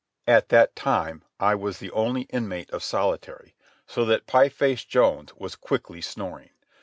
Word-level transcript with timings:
At 0.25 0.49
that 0.49 0.75
time 0.75 1.21
I 1.39 1.53
was 1.53 1.77
the 1.77 1.91
only 1.91 2.21
inmate 2.23 2.71
of 2.71 2.81
solitary, 2.81 3.53
so 3.85 4.03
that 4.05 4.25
Pie 4.25 4.49
Face 4.49 4.83
Jones 4.83 5.35
was 5.35 5.55
quickly 5.55 6.01
snoring. 6.01 6.49